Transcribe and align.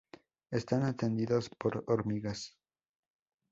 Están 0.49 0.81
atendidos 0.83 1.51
por 1.51 1.83
hormigas. 1.85 2.57